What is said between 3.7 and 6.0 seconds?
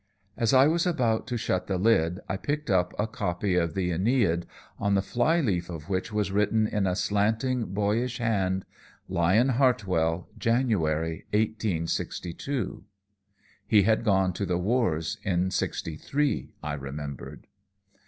the Æneid, on the fly leaf of